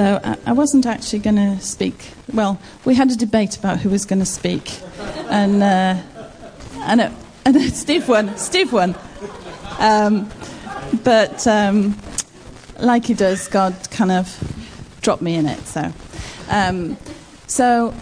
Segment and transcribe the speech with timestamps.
[0.00, 2.12] So I, I wasn't actually going to speak.
[2.32, 4.80] Well, we had a debate about who was going to speak,
[5.28, 6.00] and uh,
[6.78, 7.12] and, it,
[7.44, 8.34] and Steve won.
[8.38, 8.96] Steve won.
[9.78, 10.30] Um,
[11.04, 11.98] but um,
[12.78, 15.60] like he does, God kind of dropped me in it.
[15.66, 15.92] So,
[16.48, 16.96] um,
[17.46, 17.92] so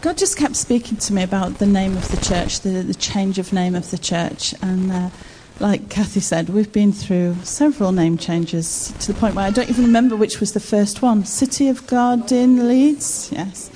[0.00, 3.38] God just kept speaking to me about the name of the church, the, the change
[3.38, 4.90] of name of the church, and.
[4.90, 5.10] Uh,
[5.58, 9.70] like Kathy said, we've been through several name changes to the point where I don't
[9.70, 11.24] even remember which was the first one.
[11.24, 13.30] City of God in Leeds?
[13.32, 13.70] Yes.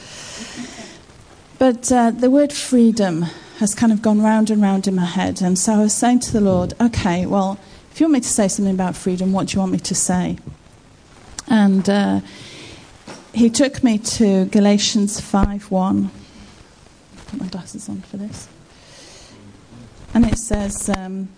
[1.59, 3.23] But uh, the word freedom
[3.59, 5.41] has kind of gone round and round in my head.
[5.41, 7.59] And so I was saying to the Lord, okay, well,
[7.93, 9.95] if you want me to say something about freedom, what do you want me to
[9.95, 10.39] say?
[11.49, 12.21] And uh,
[13.33, 16.11] he took me to Galatians 5 1.
[17.27, 18.49] Put my glasses on for this.
[20.13, 21.29] And it says, um,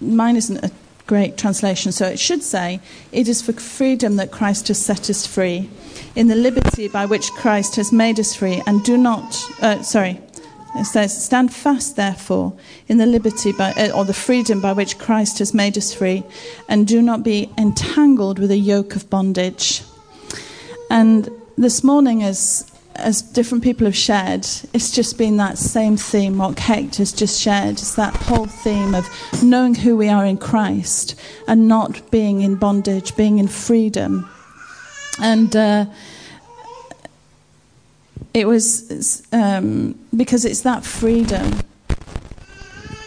[0.00, 0.70] mine isn't a
[1.06, 2.80] great translation, so it should say,
[3.12, 5.68] It is for freedom that Christ has set us free,
[6.14, 10.20] in the liberty by which Christ has made us free, and do not, uh, sorry,
[10.76, 12.52] it says, Stand fast, therefore,
[12.86, 16.22] in the liberty by, uh, or the freedom by which Christ has made us free,
[16.68, 19.82] and do not be entangled with a yoke of bondage.
[20.90, 26.38] And this morning, as as different people have shared, it's just been that same theme,
[26.38, 27.72] what Kate has just shared.
[27.72, 29.08] It's that whole theme of
[29.42, 34.28] knowing who we are in Christ and not being in bondage, being in freedom.
[35.20, 35.86] And uh,
[38.34, 41.60] it was um, because it's that freedom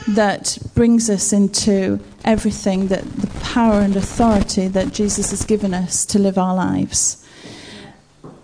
[0.09, 6.05] that brings us into everything that the power and authority that Jesus has given us
[6.07, 7.22] to live our lives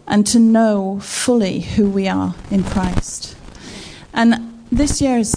[0.09, 3.37] and to know fully who we are in Christ.
[4.13, 5.35] And this year has,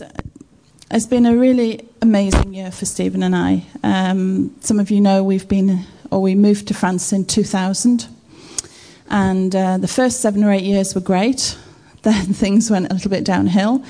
[0.90, 3.64] has been a really amazing year for Stephen and I.
[3.84, 8.08] Um, some of you know we've been, or we moved to France in 2000.
[9.10, 11.56] And uh, the first seven or eight years were great.
[12.02, 13.84] Then things went a little bit downhill.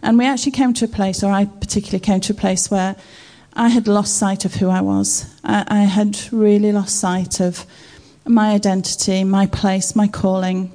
[0.00, 2.96] And we actually came to a place, or I particularly came to a place where
[3.52, 5.26] I had lost sight of who I was.
[5.44, 7.66] I, I had really lost sight of
[8.28, 10.72] my identity, my place, my calling.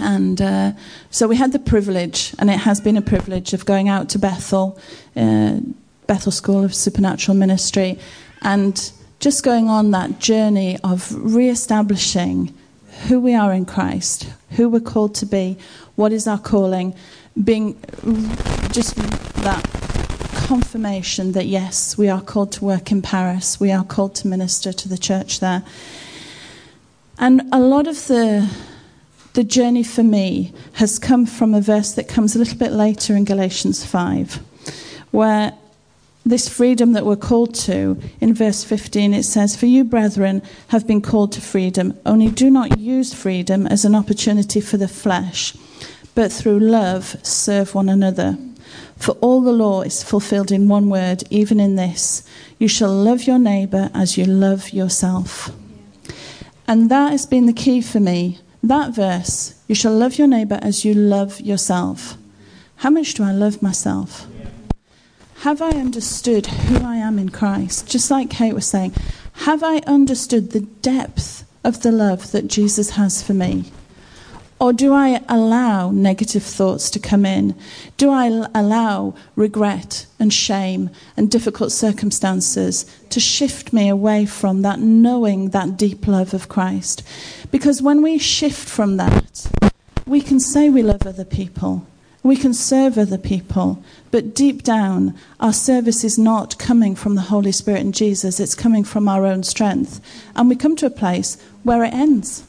[0.00, 0.72] And uh,
[1.10, 4.18] so we had the privilege, and it has been a privilege, of going out to
[4.18, 4.78] Bethel,
[5.16, 5.60] uh,
[6.06, 7.98] Bethel School of Supernatural Ministry,
[8.42, 12.52] and just going on that journey of re establishing
[13.08, 15.56] who we are in Christ, who we're called to be,
[15.94, 16.94] what is our calling,
[17.42, 17.74] being
[18.72, 19.62] just that
[20.34, 24.72] confirmation that yes, we are called to work in Paris, we are called to minister
[24.72, 25.62] to the church there.
[27.18, 28.50] And a lot of the,
[29.34, 33.14] the journey for me has come from a verse that comes a little bit later
[33.16, 34.40] in Galatians 5,
[35.10, 35.52] where
[36.26, 40.86] this freedom that we're called to, in verse 15, it says, For you, brethren, have
[40.86, 45.54] been called to freedom, only do not use freedom as an opportunity for the flesh,
[46.14, 48.38] but through love serve one another.
[48.96, 52.26] For all the law is fulfilled in one word, even in this
[52.58, 55.50] you shall love your neighbour as you love yourself.
[56.66, 58.38] And that has been the key for me.
[58.62, 62.16] That verse, you shall love your neighbor as you love yourself.
[62.76, 64.26] How much do I love myself?
[65.40, 67.88] Have I understood who I am in Christ?
[67.90, 68.94] Just like Kate was saying,
[69.42, 73.64] have I understood the depth of the love that Jesus has for me?
[74.64, 77.54] Or do I allow negative thoughts to come in?
[77.98, 80.88] Do I allow regret and shame
[81.18, 87.02] and difficult circumstances to shift me away from that knowing that deep love of Christ?
[87.50, 89.46] Because when we shift from that,
[90.06, 91.86] we can say we love other people,
[92.22, 97.28] we can serve other people, but deep down, our service is not coming from the
[97.28, 100.00] Holy Spirit and Jesus, it's coming from our own strength.
[100.34, 102.44] And we come to a place where it ends,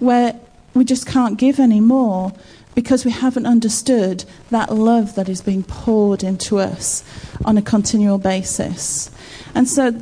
[0.00, 0.40] where
[0.74, 2.32] we just can't give anymore
[2.74, 7.04] because we haven't understood that love that is being poured into us
[7.44, 9.10] on a continual basis.
[9.54, 9.92] And so,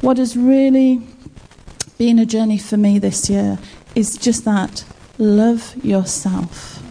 [0.00, 1.02] what has really
[1.98, 3.58] been a journey for me this year
[3.94, 4.84] is just that
[5.18, 6.82] love yourself.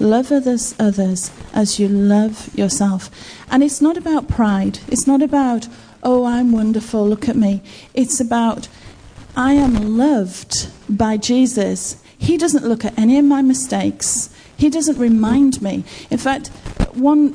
[0.00, 3.10] Love others, others as you love yourself.
[3.50, 4.78] And it's not about pride.
[4.88, 5.66] It's not about,
[6.02, 7.62] oh, I'm wonderful, look at me.
[7.94, 8.68] It's about,
[9.34, 14.34] I am loved by Jesus he doesn't look at any of my mistakes.
[14.56, 15.84] He doesn't remind me.
[16.10, 16.48] In fact,
[16.92, 17.34] one,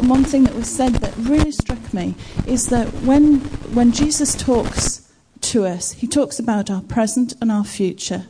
[0.00, 2.14] one thing that was said that really struck me
[2.46, 3.40] is that when,
[3.74, 5.12] when Jesus talks
[5.42, 8.26] to us, he talks about our present and our future.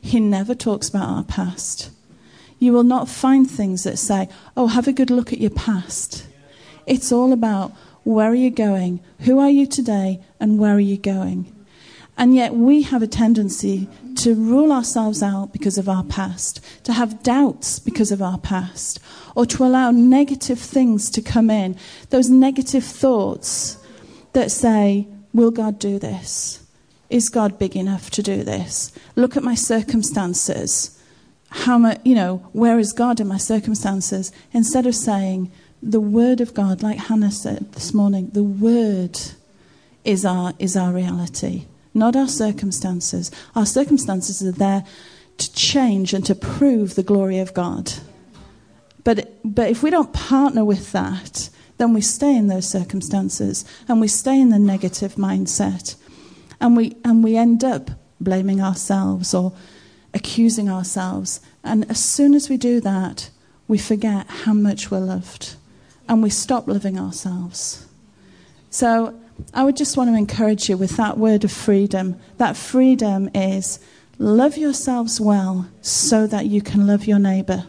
[0.00, 1.90] He never talks about our past.
[2.58, 6.26] You will not find things that say, oh, have a good look at your past.
[6.86, 7.72] It's all about
[8.02, 11.54] where are you going, who are you today, and where are you going.
[12.18, 16.92] And yet we have a tendency to rule ourselves out because of our past, to
[16.92, 18.98] have doubts because of our past,
[19.36, 21.76] or to allow negative things to come in,
[22.10, 23.78] those negative thoughts
[24.32, 26.66] that say, Will God do this?
[27.10, 28.92] Is God big enough to do this?
[29.14, 31.00] Look at my circumstances.
[31.50, 34.32] How much, you know, where is God in my circumstances?
[34.52, 35.50] Instead of saying,
[35.82, 39.18] the word of God, like Hannah said this morning, the word
[40.04, 41.66] is our, is our reality,
[41.98, 43.30] not our circumstances.
[43.54, 44.84] Our circumstances are there
[45.38, 47.92] to change and to prove the glory of God.
[49.04, 54.00] But, but if we don't partner with that, then we stay in those circumstances and
[54.00, 55.94] we stay in the negative mindset.
[56.60, 57.90] And we, and we end up
[58.20, 59.52] blaming ourselves or
[60.12, 61.40] accusing ourselves.
[61.62, 63.30] And as soon as we do that,
[63.68, 65.54] we forget how much we're loved
[66.08, 67.86] and we stop loving ourselves.
[68.70, 69.18] So
[69.54, 72.20] I would just want to encourage you with that word of freedom.
[72.38, 73.78] That freedom is
[74.18, 77.64] love yourselves well so that you can love your neighbor.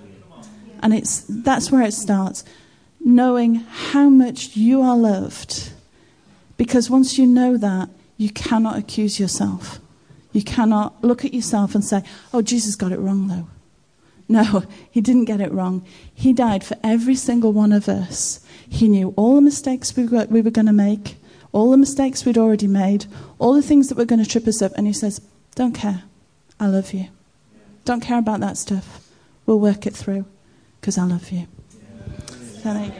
[0.81, 2.43] And it's, that's where it starts.
[2.99, 5.71] Knowing how much you are loved.
[6.57, 9.79] Because once you know that, you cannot accuse yourself.
[10.33, 13.47] You cannot look at yourself and say, oh, Jesus got it wrong, though.
[14.27, 15.85] No, he didn't get it wrong.
[16.13, 18.45] He died for every single one of us.
[18.67, 21.15] He knew all the mistakes we were, we were going to make,
[21.51, 23.05] all the mistakes we'd already made,
[23.37, 24.71] all the things that were going to trip us up.
[24.75, 25.21] And he says,
[25.55, 26.03] Don't care.
[26.59, 27.07] I love you.
[27.85, 29.07] Don't care about that stuff.
[29.45, 30.25] We'll work it through
[30.79, 31.47] because I love you.
[32.65, 32.91] You.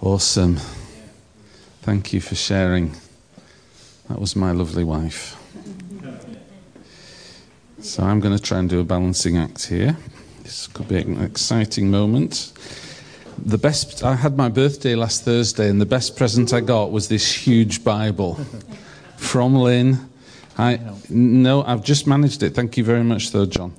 [0.00, 0.58] Awesome.
[1.82, 2.94] Thank you for sharing.
[4.08, 5.36] That was my lovely wife.
[7.80, 9.96] So I'm going to try and do a balancing act here.
[10.46, 12.52] This could be an exciting moment.
[13.36, 17.08] The best I had my birthday last Thursday and the best present I got was
[17.08, 18.34] this huge Bible
[19.16, 20.08] from Lynn.
[20.56, 20.78] I
[21.10, 22.54] no, I've just managed it.
[22.54, 23.74] Thank you very much though, John.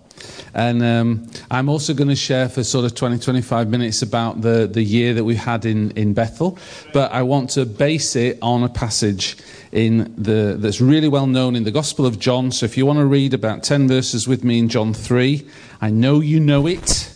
[0.53, 4.67] And um, I'm also going to share for sort of 20, 25 minutes about the,
[4.71, 6.57] the year that we had in, in Bethel.
[6.93, 9.37] But I want to base it on a passage
[9.71, 12.51] in the, that's really well known in the Gospel of John.
[12.51, 15.47] So if you want to read about 10 verses with me in John 3,
[15.81, 17.13] I know you know it,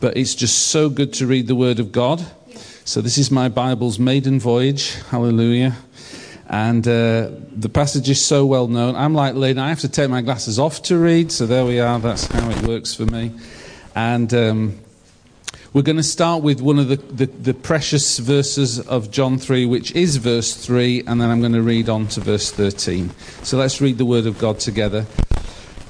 [0.00, 2.26] but it's just so good to read the Word of God.
[2.84, 4.94] So this is my Bible's maiden voyage.
[5.10, 5.76] Hallelujah.
[6.50, 8.96] And uh, the passage is so well known.
[8.96, 11.78] I'm like Lynn, I have to take my glasses off to read, so there we
[11.78, 12.00] are.
[12.00, 13.30] That's how it works for me.
[13.94, 14.80] And um,
[15.72, 19.64] we're going to start with one of the, the, the, precious verses of John 3,
[19.66, 23.10] which is verse 3, and then I'm going to read on to verse 13.
[23.44, 25.06] So let's read the word of God together.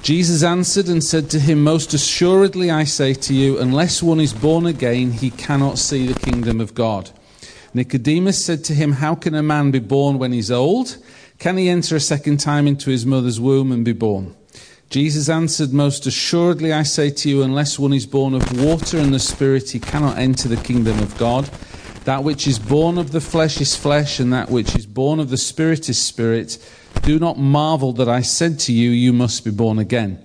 [0.03, 4.33] Jesus answered and said to him, Most assuredly I say to you, unless one is
[4.33, 7.09] born again, he cannot see the kingdom of God.
[7.73, 10.97] Nicodemus said to him, How can a man be born when he's old?
[11.39, 14.35] Can he enter a second time into his mother's womb and be born?
[14.89, 19.13] Jesus answered, Most assuredly I say to you, unless one is born of water and
[19.13, 21.49] the Spirit, he cannot enter the kingdom of God.
[22.03, 25.29] That which is born of the flesh is flesh, and that which is born of
[25.29, 26.57] the Spirit is spirit.
[27.03, 30.21] Do not marvel that I said to you, You must be born again.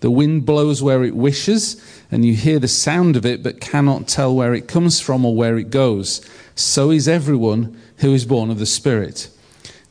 [0.00, 4.06] The wind blows where it wishes, and you hear the sound of it, but cannot
[4.06, 6.20] tell where it comes from or where it goes.
[6.54, 9.28] So is everyone who is born of the Spirit.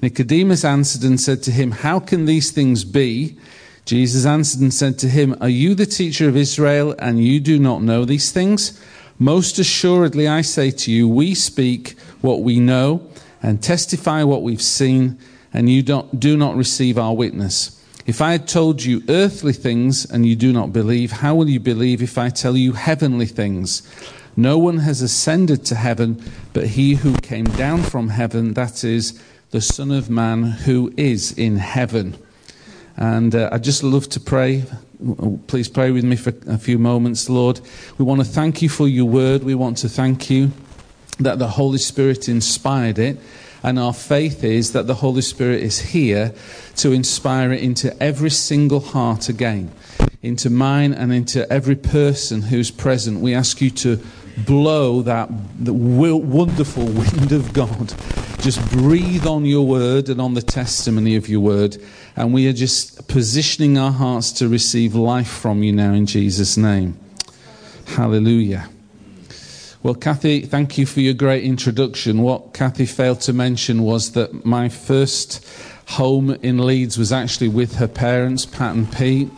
[0.02, 3.38] Nicodemus answered and said to him, How can these things be?
[3.86, 7.60] Jesus answered and said to him, Are you the teacher of Israel, and you do
[7.60, 8.80] not know these things?
[9.18, 13.10] Most assuredly, I say to you, we speak what we know
[13.42, 15.18] and testify what we've seen,
[15.54, 17.76] and you don't, do not receive our witness.
[18.06, 21.60] If I had told you earthly things and you do not believe, how will you
[21.60, 23.84] believe if I tell you heavenly things?
[24.40, 29.22] No one has ascended to heaven but he who came down from heaven, that is,
[29.52, 32.18] the Son of Man who is in heaven.
[32.96, 34.64] And uh, I'd just love to pray.
[35.48, 37.60] Please pray with me for a few moments, Lord.
[37.98, 39.44] We want to thank you for your word.
[39.44, 40.52] We want to thank you
[41.20, 43.18] that the Holy Spirit inspired it.
[43.62, 46.34] And our faith is that the Holy Spirit is here
[46.78, 49.72] to inspire it into every single heart again,
[50.22, 53.20] into mine and into every person who's present.
[53.20, 54.02] We ask you to
[54.46, 55.30] blow that
[55.60, 57.94] the wonderful wind of God.
[58.40, 61.78] Just breathe on your word and on the testimony of your word.
[62.16, 66.56] And we are just positioning our hearts to receive life from you now in Jesus'
[66.56, 66.98] name.
[67.86, 68.70] Hallelujah.
[69.82, 72.22] Well, Kathy, thank you for your great introduction.
[72.22, 75.46] What Kathy failed to mention was that my first
[75.88, 79.30] home in Leeds was actually with her parents, Pat and Pete.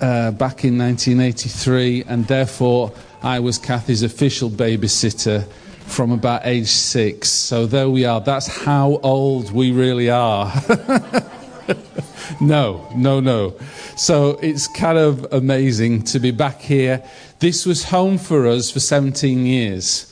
[0.00, 2.92] Uh, back in 1983, and therefore
[3.22, 5.46] I was Kathy's official babysitter
[5.90, 7.28] from about age six.
[7.28, 8.20] So there we are.
[8.20, 10.52] That's how old we really are.
[12.40, 13.54] no, no, no.
[13.96, 17.02] So it's kind of amazing to be back here.
[17.40, 20.06] This was home for us for 17 years.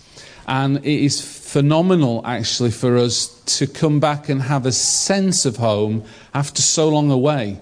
[0.46, 3.28] And it is phenomenal, actually, for us
[3.58, 6.04] to come back and have a sense of home
[6.34, 7.60] after so long away.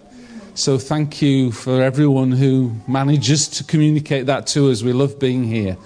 [0.56, 4.82] So thank you for everyone who manages to communicate that to us.
[4.82, 5.76] We love being here.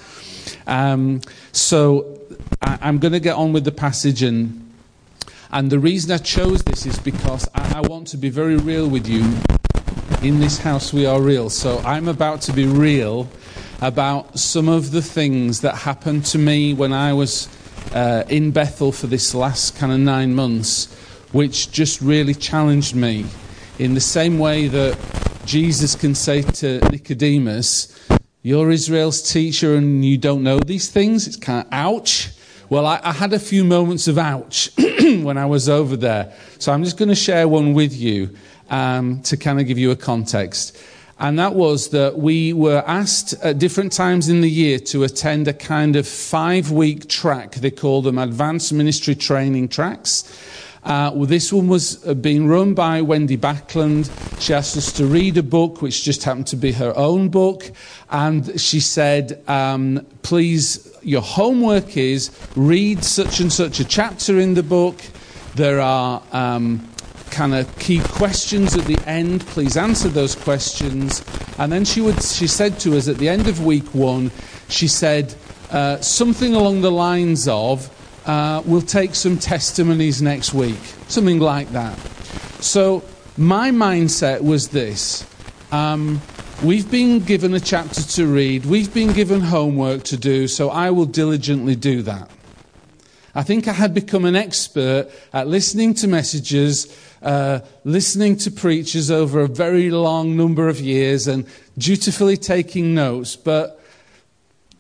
[0.69, 2.21] Um, so
[2.62, 4.71] I, am going to get on with the passage and
[5.50, 8.89] and the reason I chose this is because I, I want to be very real
[8.89, 9.23] with you.
[10.23, 11.50] In this house, we are real.
[11.50, 13.29] So I'm about to be real
[13.81, 17.49] about some of the things that happened to me when I was
[17.93, 20.95] uh, in Bethel for this last kind of nine months,
[21.33, 23.27] which just really challenged me
[23.80, 24.94] in the same way that
[25.46, 27.99] Jesus can say to Nicodemus,
[28.42, 31.26] You're Israel's teacher and you don't know these things.
[31.26, 32.28] It's kind of ouch.
[32.68, 36.34] Well, I, I had a few moments of ouch when I was over there.
[36.58, 38.37] So I'm just going to share one with you
[38.68, 40.76] um, to kind of give you a context.
[41.18, 45.49] And that was that we were asked at different times in the year to attend
[45.49, 47.54] a kind of five week track.
[47.54, 50.25] They call them advanced ministry training tracks.
[50.82, 54.10] Uh, well, this one was uh, being run by Wendy Backlund.
[54.40, 57.70] She asked us to read a book, which just happened to be her own book.
[58.10, 64.54] And she said, um, please, your homework is read such and such a chapter in
[64.54, 64.96] the book.
[65.54, 66.88] There are um,
[67.30, 69.42] kind of key questions at the end.
[69.46, 71.22] Please answer those questions.
[71.58, 74.30] And then she, would, she said to us at the end of week one,
[74.68, 75.34] she said
[75.70, 77.94] uh, something along the lines of,
[78.27, 81.99] uh, we'll take some testimonies next week, something like that.
[82.61, 83.03] So,
[83.37, 85.27] my mindset was this
[85.73, 86.21] um,
[86.62, 90.91] We've been given a chapter to read, we've been given homework to do, so I
[90.91, 92.31] will diligently do that.
[93.35, 99.11] I think I had become an expert at listening to messages, uh, listening to preachers
[99.11, 101.47] over a very long number of years, and
[101.79, 103.79] dutifully taking notes, but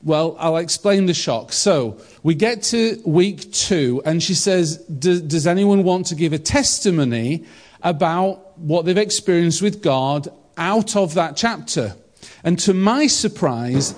[0.02, 1.52] well, I'll explain the shock.
[1.52, 6.38] So, we get to week two, and she says, Does anyone want to give a
[6.38, 7.44] testimony
[7.82, 11.96] about what they've experienced with God out of that chapter?
[12.44, 13.94] And to my surprise,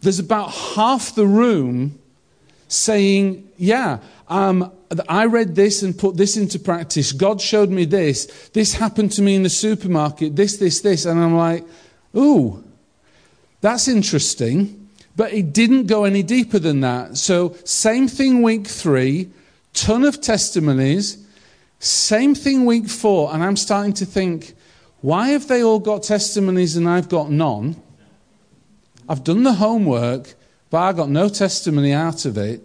[0.00, 1.98] there's about half the room
[2.68, 3.98] saying, Yeah,
[4.28, 4.72] um,
[5.08, 7.12] I read this and put this into practice.
[7.12, 8.48] God showed me this.
[8.50, 10.36] This happened to me in the supermarket.
[10.36, 11.04] This, this, this.
[11.04, 11.64] And I'm like,
[12.16, 12.64] Ooh,
[13.60, 14.83] that's interesting.
[15.16, 17.16] But it didn't go any deeper than that.
[17.16, 19.30] So, same thing week three,
[19.72, 21.24] ton of testimonies.
[21.78, 23.32] Same thing week four.
[23.32, 24.54] And I'm starting to think,
[25.02, 27.76] why have they all got testimonies and I've got none?
[29.08, 30.34] I've done the homework,
[30.70, 32.62] but I got no testimony out of it.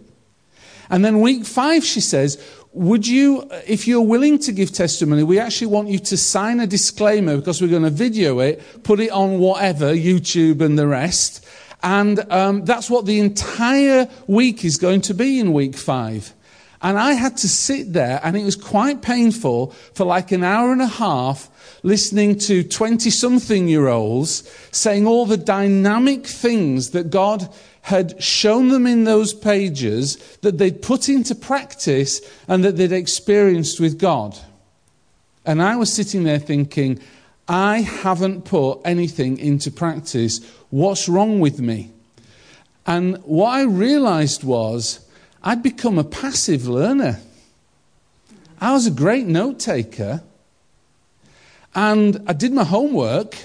[0.88, 2.42] And then week five, she says,
[2.72, 6.66] would you, if you're willing to give testimony, we actually want you to sign a
[6.66, 11.44] disclaimer because we're going to video it, put it on whatever, YouTube and the rest.
[11.82, 16.34] And um, that's what the entire week is going to be in week five.
[16.82, 20.72] And I had to sit there, and it was quite painful for like an hour
[20.72, 21.50] and a half
[21.82, 27.48] listening to 20 something year olds saying all the dynamic things that God
[27.82, 33.80] had shown them in those pages that they'd put into practice and that they'd experienced
[33.80, 34.38] with God.
[35.46, 37.00] And I was sitting there thinking,
[37.50, 40.40] I haven't put anything into practice.
[40.70, 41.90] What's wrong with me?
[42.86, 45.00] And what I realized was
[45.42, 47.18] I'd become a passive learner.
[48.60, 50.22] I was a great note taker.
[51.74, 53.36] And I did my homework,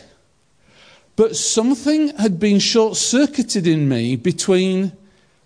[1.15, 4.91] but something had been short circuited in me between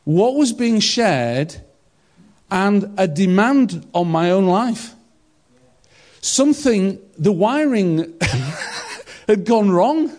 [0.04, 1.56] what was being shared
[2.52, 4.96] and a demand on my own life.
[6.22, 8.14] Something, the wiring
[9.28, 10.16] had gone wrong.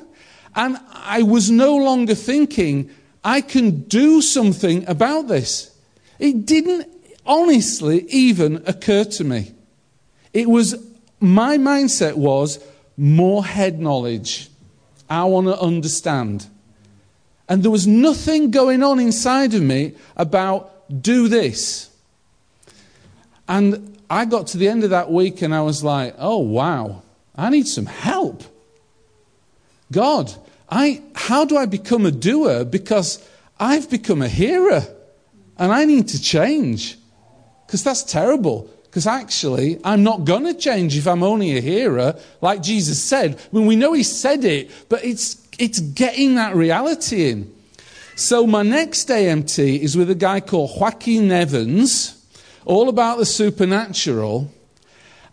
[0.54, 2.90] And I was no longer thinking,
[3.22, 5.76] I can do something about this.
[6.18, 6.88] It didn't
[7.26, 9.52] honestly even occur to me.
[10.32, 10.76] It was,
[11.20, 12.62] my mindset was
[12.96, 14.48] more head knowledge.
[15.08, 16.46] I want to understand.
[17.48, 21.90] And there was nothing going on inside of me about do this.
[23.48, 27.02] And I got to the end of that week and I was like, oh, wow,
[27.36, 28.42] I need some help.
[29.92, 30.34] God,
[30.68, 32.64] I, how do I become a doer?
[32.64, 33.24] Because
[33.58, 34.82] I've become a hearer
[35.56, 36.98] and I need to change.
[37.66, 38.68] Because that's terrible.
[38.90, 43.36] because actually, I'm not going to change if I'm only a hearer, like Jesus said.
[43.36, 47.54] I mean, we know he said it, but it's, it's getting that reality in.
[48.16, 52.19] So, my next AMT is with a guy called Joaquin Evans,
[52.64, 54.52] all about the supernatural.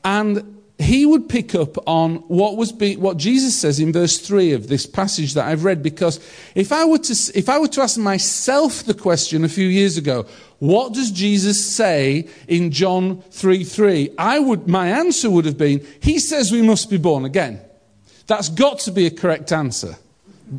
[0.04, 4.54] And he would pick up on what was be, what Jesus says in verse 3
[4.54, 6.20] of this passage that I've read because
[6.54, 9.98] if I were to if I were to ask myself the question a few years
[9.98, 10.28] ago
[10.60, 15.86] what does Jesus say in John 3 3 I would my answer would have been
[16.00, 17.60] he says we must be born again.
[18.28, 19.98] That's got to be a correct answer.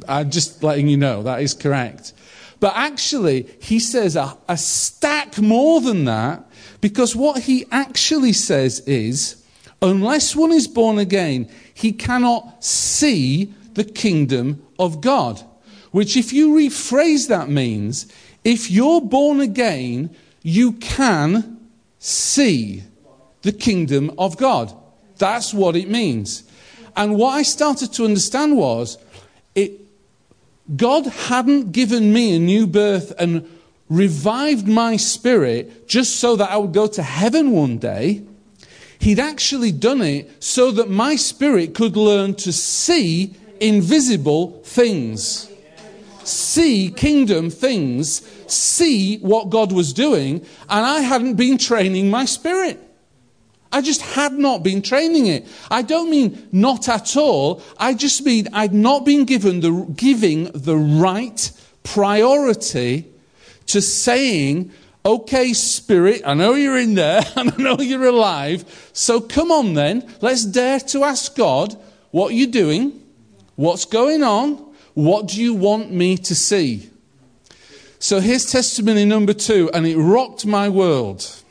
[0.09, 2.13] I'm just letting you know that is correct.
[2.59, 6.48] But actually he says a, a stack more than that
[6.80, 9.38] because what he actually says is
[9.80, 15.40] Unless one is born again, he cannot see the kingdom of God.
[15.92, 18.12] Which, if you rephrase that, means
[18.44, 21.61] if you're born again, you can
[21.99, 22.82] see
[23.42, 24.76] the kingdom of God.
[25.18, 26.44] That's what it means.
[26.97, 28.99] And what I started to understand was
[29.54, 29.80] it,
[30.76, 33.49] God hadn't given me a new birth and
[33.88, 38.23] revived my spirit just so that I would go to heaven one day.
[38.99, 45.50] He'd actually done it so that my spirit could learn to see invisible things.
[46.25, 52.78] See kingdom things, see what God was doing, and I hadn't been training my spirit.
[53.71, 55.47] I just had not been training it.
[55.71, 57.62] I don't mean not at all.
[57.78, 61.50] I just mean I'd not been given the, giving the right
[61.83, 63.07] priority
[63.69, 64.73] to saying
[65.09, 68.91] Okay, Spirit, I know you're in there and I know you're alive.
[68.93, 71.75] So come on then, let's dare to ask God,
[72.11, 73.01] what are you doing?
[73.57, 74.57] What's going on?
[74.93, 76.91] What do you want me to see?
[77.99, 81.43] So here's testimony number two, and it rocked my world.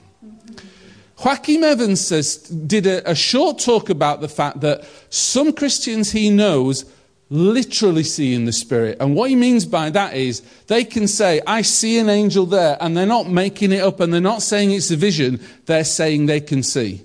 [1.26, 6.30] Joaquin Evans says, did a, a short talk about the fact that some Christians he
[6.30, 6.86] knows
[7.29, 8.98] literally see in the Spirit.
[9.00, 12.77] And what he means by that is they can say, I see an angel there,
[12.79, 16.25] and they're not making it up and they're not saying it's a vision, they're saying
[16.25, 17.03] they can see.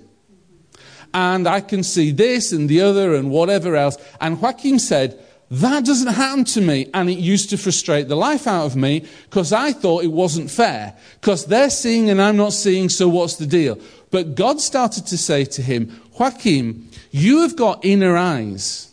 [1.13, 3.97] And I can see this and the other and whatever else.
[4.19, 5.19] And Joaquin said,
[5.51, 6.89] that doesn't happen to me.
[6.95, 10.49] And it used to frustrate the life out of me because I thought it wasn't
[10.49, 10.95] fair.
[11.21, 13.77] Because they're seeing and I'm not seeing, so what's the deal?
[14.09, 18.92] But God started to say to him, Joaquin, you have got inner eyes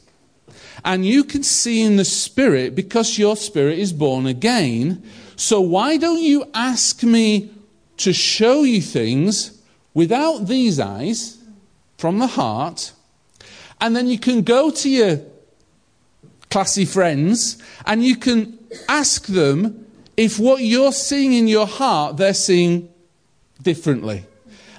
[0.84, 5.02] and you can see in the Spirit because your spirit is born again.
[5.36, 7.50] So why don't you ask me
[7.98, 9.60] to show you things
[9.94, 11.38] without these eyes
[11.98, 12.92] from the heart?
[13.80, 15.20] And then you can go to your
[16.50, 22.34] classy friends and you can ask them if what you're seeing in your heart, they're
[22.34, 22.88] seeing
[23.62, 24.24] differently.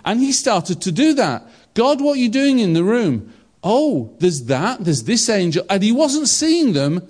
[0.05, 1.47] And he started to do that.
[1.73, 3.33] God, what are you doing in the room?
[3.63, 5.65] Oh, there's that, there's this angel.
[5.69, 7.07] And he wasn't seeing them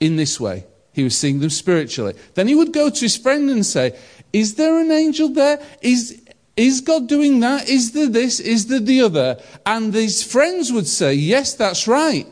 [0.00, 2.14] in this way, he was seeing them spiritually.
[2.34, 3.98] Then he would go to his friend and say,
[4.32, 5.60] Is there an angel there?
[5.80, 6.22] Is,
[6.56, 7.68] is God doing that?
[7.68, 8.40] Is there this?
[8.40, 9.40] Is there the other?
[9.64, 12.26] And his friends would say, Yes, that's right.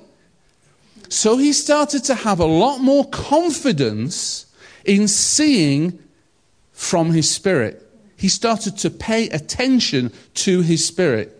[1.09, 4.47] So he started to have a lot more confidence
[4.85, 5.99] in seeing
[6.73, 7.83] from his spirit.
[8.17, 11.36] He started to pay attention to his spirit.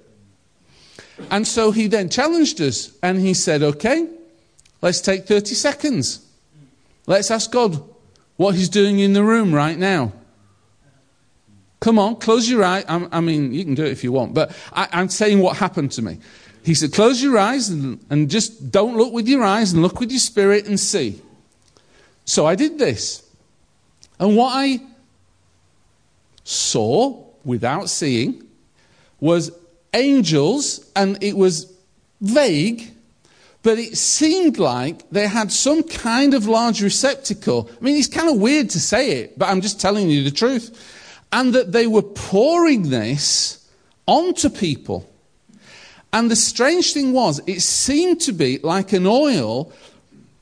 [1.31, 4.09] And so he then challenged us and he said, okay,
[4.83, 6.27] let's take 30 seconds.
[7.07, 7.83] Let's ask God
[8.37, 10.13] what he's doing in the room right now.
[11.81, 12.85] Come on, close your eyes.
[12.89, 15.93] I mean, you can do it if you want, but I, am saying what happened
[15.93, 16.19] to me.
[16.65, 20.01] He said, close your eyes and, and just don't look with your eyes and look
[20.01, 21.21] with your spirit and see.
[22.25, 23.23] So I did this.
[24.19, 24.81] And what I
[26.43, 28.43] saw without seeing
[29.21, 29.53] was
[29.97, 31.73] angels, and it was
[32.21, 32.93] vague,
[33.63, 37.69] but it seemed like they had some kind of large receptacle.
[37.69, 40.31] I mean, it's kind of weird to say it, but I'm just telling you the
[40.31, 40.71] truth.
[41.33, 43.69] And that they were pouring this
[44.07, 45.11] onto people.
[46.13, 49.73] And the strange thing was, it seemed to be like an oil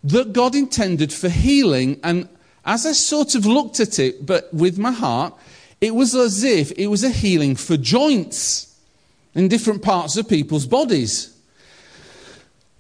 [0.04, 1.98] that God intended for healing.
[2.04, 2.28] And
[2.66, 5.32] as I sort of looked at it, but with my heart,
[5.80, 8.73] it was as if it was a healing for joints
[9.35, 11.31] in different parts of people's bodies.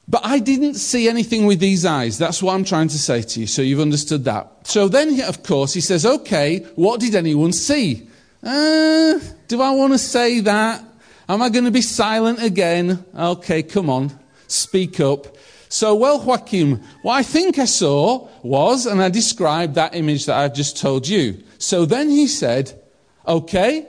[0.06, 2.18] But I didn't see anything with these eyes.
[2.18, 4.66] That's what I'm trying to say to you, so you've understood that.
[4.66, 8.06] So then, of course, he says, Okay, what did anyone see?
[8.42, 10.84] Uh, do I want to say that?
[11.26, 13.02] Am I going to be silent again?
[13.16, 14.12] Okay, come on,
[14.46, 15.36] speak up.
[15.70, 20.36] So, well, Joaquin, what I think I saw was, and I described that image that
[20.36, 21.42] I've just told you.
[21.58, 22.78] So then he said,
[23.26, 23.86] Okay,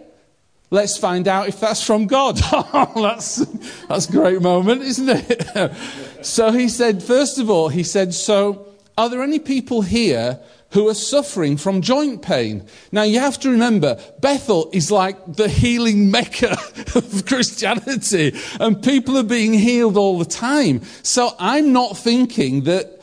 [0.72, 2.40] Let's find out if that's from God.
[2.52, 3.38] Oh, that's,
[3.88, 5.72] that's a great moment, isn't it?
[6.26, 10.40] so he said, first of all, he said, So, are there any people here
[10.76, 12.62] who are suffering from joint pain.
[12.92, 16.52] Now you have to remember, Bethel is like the healing mecca
[16.96, 20.82] of Christianity, and people are being healed all the time.
[21.02, 23.02] So I'm not thinking that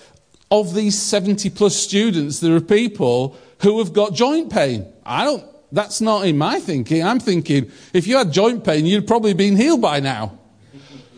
[0.51, 4.87] of these 70 plus students, there are people who have got joint pain.
[5.07, 7.03] I don't, that's not in my thinking.
[7.03, 10.39] I'm thinking if you had joint pain, you'd probably been healed by now.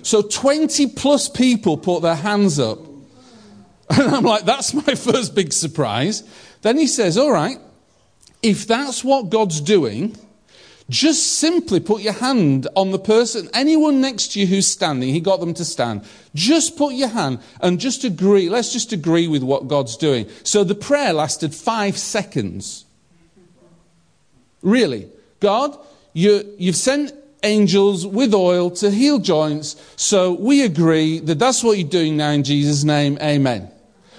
[0.03, 2.79] So 20 plus people put their hands up.
[3.90, 6.23] And I'm like, that's my first big surprise.
[6.62, 7.59] Then he says, All right,
[8.43, 10.17] if that's what God's doing,
[10.88, 15.21] just simply put your hand on the person, anyone next to you who's standing, he
[15.21, 16.05] got them to stand.
[16.35, 18.49] Just put your hand and just agree.
[18.49, 20.29] Let's just agree with what God's doing.
[20.45, 22.85] So the prayer lasted five seconds.
[24.64, 25.09] Really.
[25.38, 25.79] God,
[26.14, 27.12] you, you've sent
[27.44, 32.31] angels with oil to heal joints, so we agree that that's what you're doing now
[32.31, 33.18] in Jesus' name.
[33.22, 33.70] Amen.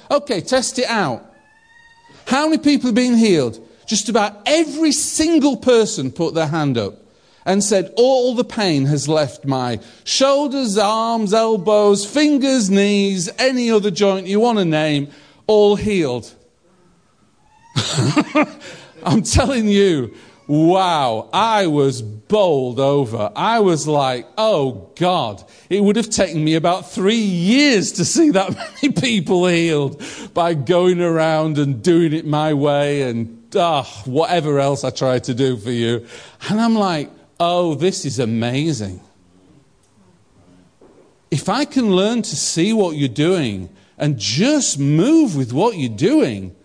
[0.09, 1.25] Okay, test it out.
[2.27, 3.59] How many people have been healed?
[3.87, 6.95] Just about every single person put their hand up
[7.45, 13.91] and said, All the pain has left my shoulders, arms, elbows, fingers, knees, any other
[13.91, 15.09] joint you want to name,
[15.47, 16.33] all healed.
[19.03, 20.15] I'm telling you,
[20.47, 23.31] wow, I was bowled over.
[23.35, 28.31] I was like, oh God, it would have taken me about three years to see
[28.31, 30.03] that many people healed
[30.33, 35.33] by going around and doing it my way and uh, whatever else I tried to
[35.33, 36.05] do for you.
[36.49, 39.01] And I'm like, oh, this is amazing.
[41.31, 45.89] If I can learn to see what you're doing and just move with what you're
[45.89, 46.55] doing,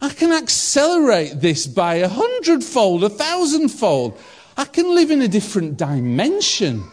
[0.00, 4.18] I can accelerate this by a hundredfold, a thousandfold.
[4.56, 6.84] I can live in a different dimension.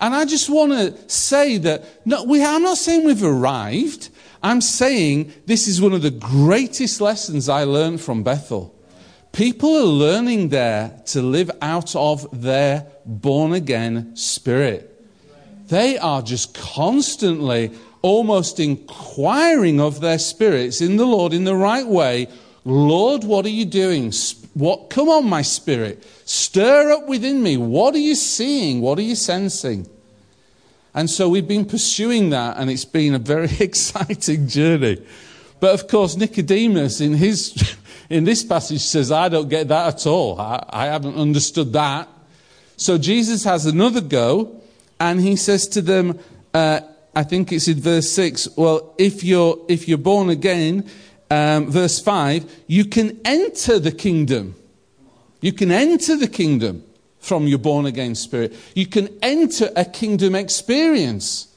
[0.00, 4.10] And I just want to say that no, we, I'm not saying we've arrived.
[4.42, 8.74] I'm saying this is one of the greatest lessons I learned from Bethel.
[9.32, 14.95] People are learning there to live out of their born again spirit.
[15.68, 21.86] They are just constantly almost inquiring of their spirits in the Lord in the right
[21.86, 22.28] way.
[22.64, 24.12] Lord, what are you doing?
[24.54, 26.04] What, come on, my spirit.
[26.24, 27.56] Stir up within me.
[27.56, 28.80] What are you seeing?
[28.80, 29.88] What are you sensing?
[30.94, 35.04] And so we've been pursuing that, and it's been a very exciting journey.
[35.60, 37.76] But of course, Nicodemus in, his,
[38.10, 40.40] in this passage says, I don't get that at all.
[40.40, 42.08] I, I haven't understood that.
[42.76, 44.55] So Jesus has another go,
[45.00, 46.18] and he says to them,
[46.54, 46.80] uh,
[47.14, 48.56] I think it's in verse 6.
[48.56, 50.88] Well, if you're, if you're born again,
[51.30, 54.54] um, verse 5, you can enter the kingdom.
[55.40, 56.84] You can enter the kingdom
[57.18, 58.54] from your born again spirit.
[58.74, 61.48] You can enter a kingdom experience.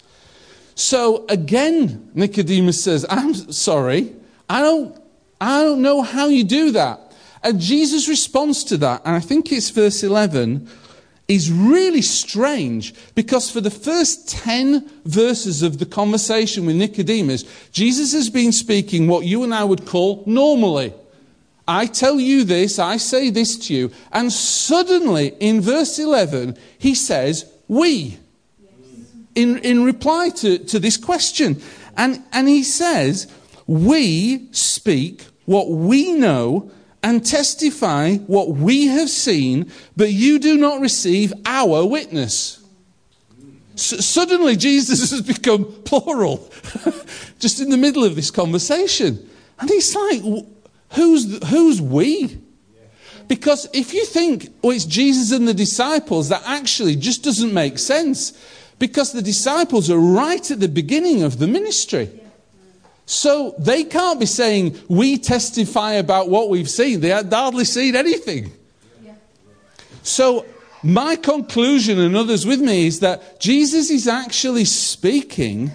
[0.76, 4.16] So again, Nicodemus says, I'm sorry,
[4.50, 5.00] I don't,
[5.40, 7.14] I don't know how you do that.
[7.44, 10.70] And Jesus responds to that, and I think it's verse 11
[11.30, 18.12] is really strange because for the first 10 verses of the conversation with Nicodemus, Jesus
[18.14, 20.92] has been speaking what you and I would call normally.
[21.68, 26.96] I tell you this, I say this to you, and suddenly in verse 11, he
[26.96, 28.18] says, We,
[29.36, 31.62] in, in reply to, to this question.
[31.96, 33.32] And, and he says,
[33.68, 40.82] We speak what we know and testify what we have seen, but you do not
[40.82, 42.62] receive our witness.
[43.74, 46.52] S- suddenly, Jesus has become plural
[47.40, 49.30] just in the middle of this conversation.
[49.60, 50.22] And he's like,
[50.94, 52.38] who's, who's we?
[53.30, 57.78] Because if you think, oh, it's Jesus and the disciples, that actually just doesn't make
[57.78, 58.34] sense.
[58.80, 62.19] Because the disciples are right at the beginning of the ministry.
[63.10, 67.00] So they can't be saying, we testify about what we've seen.
[67.00, 68.52] They had hardly seen anything.
[69.04, 69.16] Yeah.
[70.04, 70.46] So
[70.84, 75.72] my conclusion, and others with me, is that Jesus is actually speaking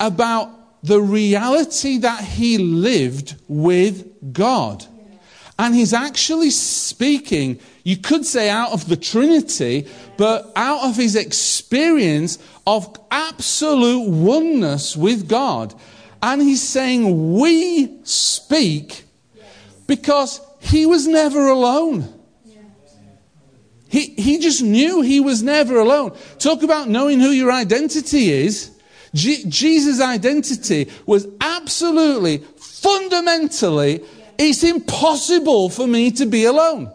[0.00, 0.48] about
[0.82, 4.86] the reality that he lived with God.
[5.58, 11.14] And he's actually speaking, you could say out of the Trinity, but out of his
[11.14, 15.74] experience of absolute oneness with God.
[16.24, 19.04] And he's saying, We speak
[19.86, 22.10] because he was never alone.
[23.90, 26.16] He, he just knew he was never alone.
[26.38, 28.70] Talk about knowing who your identity is.
[29.12, 34.02] Jesus' identity was absolutely, fundamentally,
[34.38, 36.90] it's impossible for me to be alone.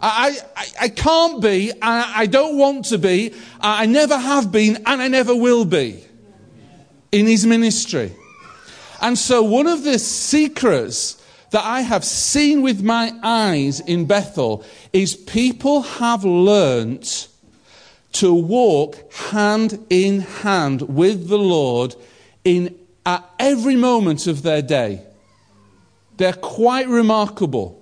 [0.00, 5.02] I, I, I can't be, I don't want to be, I never have been, and
[5.02, 6.04] I never will be
[7.10, 8.12] in his ministry.
[9.00, 14.64] And so, one of the secrets that I have seen with my eyes in Bethel
[14.92, 17.28] is people have learnt
[18.12, 21.94] to walk hand in hand with the Lord
[22.44, 22.74] in
[23.06, 25.02] at every moment of their day.
[26.18, 27.80] They're quite remarkable.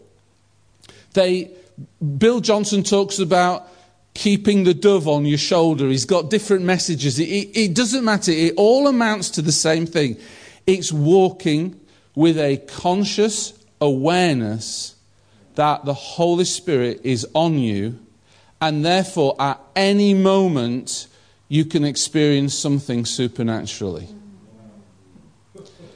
[1.14, 1.50] They,
[2.18, 3.66] Bill Johnson talks about
[4.14, 5.88] keeping the dove on your shoulder.
[5.88, 7.18] He's got different messages.
[7.18, 8.30] It, it, it doesn't matter.
[8.30, 10.16] It all amounts to the same thing.
[10.66, 11.80] It's walking
[12.14, 14.96] with a conscious awareness
[15.54, 17.98] that the Holy Spirit is on you,
[18.60, 21.08] and therefore, at any moment,
[21.48, 24.08] you can experience something supernaturally.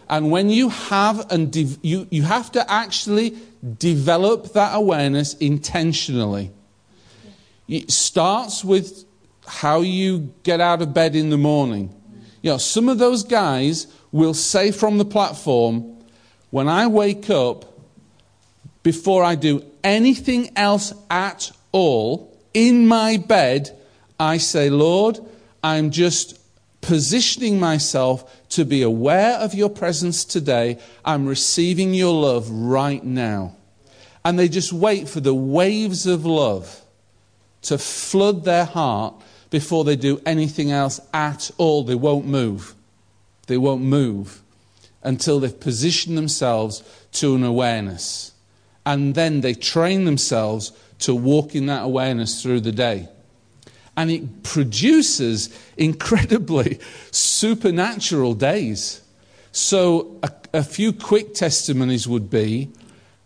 [0.09, 3.37] And when you have and de- you, you have to actually
[3.78, 6.50] develop that awareness intentionally.
[7.68, 9.04] It starts with
[9.46, 11.94] how you get out of bed in the morning.
[12.42, 15.99] You know, some of those guys will say from the platform,
[16.51, 17.66] when I wake up,
[18.83, 23.77] before I do anything else at all, in my bed,
[24.18, 25.18] I say, Lord,
[25.62, 26.38] I'm just
[26.81, 30.79] positioning myself to be aware of your presence today.
[31.05, 33.57] I'm receiving your love right now.
[34.25, 36.81] And they just wait for the waves of love
[37.62, 39.14] to flood their heart
[39.51, 41.85] before they do anything else at all.
[41.85, 42.75] They won't move.
[43.50, 44.42] They won't move
[45.02, 46.84] until they've positioned themselves
[47.14, 48.30] to an awareness.
[48.86, 53.08] And then they train themselves to walk in that awareness through the day
[53.96, 56.78] and it produces incredibly
[57.10, 59.02] supernatural days.
[59.50, 62.70] So, a, a, few quick testimonies would be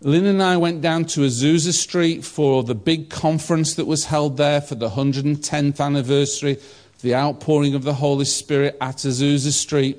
[0.01, 4.37] Lynn and I went down to Azusa Street for the big conference that was held
[4.37, 6.59] there for the 110th anniversary,
[7.05, 9.99] the outpouring of the Holy Spirit at Azusa Street.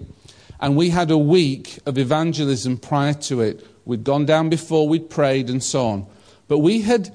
[0.60, 3.66] And we had a week of evangelism prior to it.
[3.86, 6.08] We'd gone down before, we'd prayed, and so on.
[6.48, 7.14] But we had,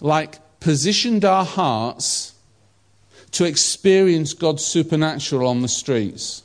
[0.00, 2.34] like, positioned our hearts
[3.32, 6.42] to experience God's supernatural on the streets.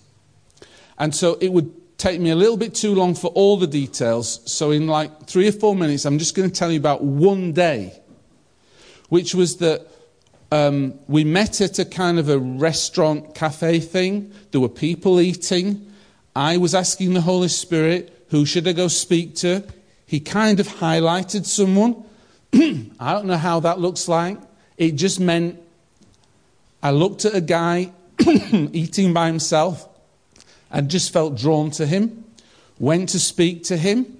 [0.99, 4.41] And so it would take me a little bit too long for all the details.
[4.51, 7.53] So, in like three or four minutes, I'm just going to tell you about one
[7.53, 7.97] day,
[9.07, 9.87] which was that
[10.51, 14.33] um, we met at a kind of a restaurant cafe thing.
[14.51, 15.91] There were people eating.
[16.35, 19.63] I was asking the Holy Spirit, who should I go speak to?
[20.05, 22.03] He kind of highlighted someone.
[22.53, 24.37] I don't know how that looks like.
[24.77, 25.61] It just meant
[26.83, 27.91] I looked at a guy
[28.51, 29.87] eating by himself
[30.69, 32.25] and just felt drawn to him,
[32.79, 34.17] went to speak to him,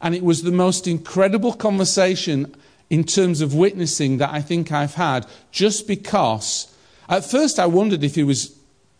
[0.00, 2.54] and it was the most incredible conversation
[2.90, 6.72] in terms of witnessing that I think I've had just because
[7.08, 8.56] at first I wondered if he was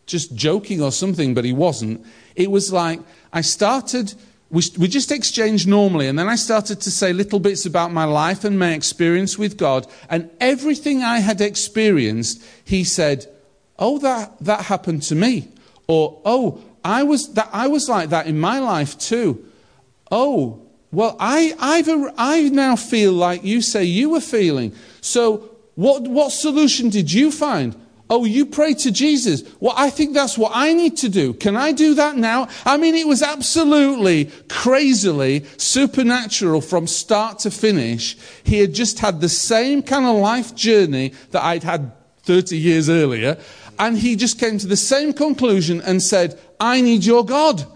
[0.07, 2.05] just joking or something, but he wasn't.
[2.35, 3.01] It was like
[3.33, 4.15] I started
[4.51, 8.05] we, we just exchanged normally, and then I started to say little bits about my
[8.05, 9.87] life and my experience with God.
[10.09, 13.27] And everything I had experienced, he said,
[13.79, 15.49] Oh, that, that happened to me.
[15.89, 19.45] Or, Oh, I was, that, I was like that in my life too.
[20.13, 24.73] Oh, well, I, I've, I now feel like you say you were feeling.
[25.01, 27.77] So, what, what solution did you find?
[28.09, 29.43] Oh, you pray to Jesus.
[29.59, 31.35] Well, I think that's what I need to do.
[31.35, 32.49] Can I do that now?
[32.65, 38.17] I mean, it was absolutely crazily supernatural from start to finish.
[38.45, 41.91] He had just had the same kind of life journey that I'd had
[42.23, 43.39] 30 years earlier.
[43.79, 47.67] And he just came to the same conclusion and said, I need your God.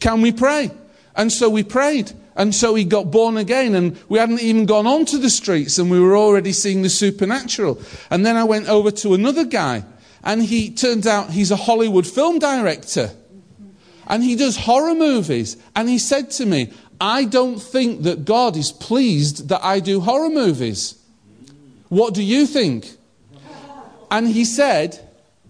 [0.00, 0.70] Can we pray?
[1.14, 2.12] And so we prayed.
[2.36, 5.90] And so he got born again, and we hadn't even gone onto the streets, and
[5.90, 7.80] we were already seeing the supernatural.
[8.10, 9.84] And then I went over to another guy,
[10.22, 13.10] and he turns out he's a Hollywood film director.
[14.06, 15.56] And he does horror movies.
[15.74, 20.00] And he said to me, I don't think that God is pleased that I do
[20.00, 20.94] horror movies.
[21.88, 22.90] What do you think?
[24.10, 25.00] And he said,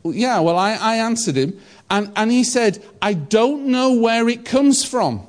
[0.04, 1.60] Yeah, well, I, I answered him.
[1.90, 5.26] And, and he said, I don't know where it comes from.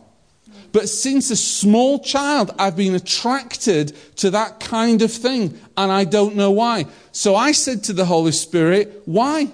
[0.71, 6.03] But since a small child, I've been attracted to that kind of thing, and I
[6.03, 6.85] don't know why.
[7.11, 9.51] So I said to the Holy Spirit, Why?